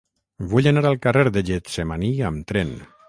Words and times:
Vull 0.53 0.69
anar 0.71 0.81
al 0.91 0.97
carrer 1.03 1.25
de 1.35 1.43
Getsemaní 1.51 2.11
amb 2.31 2.49
tren. 2.55 2.75